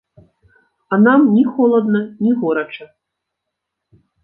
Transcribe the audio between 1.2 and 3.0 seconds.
ні холадна, ні горача.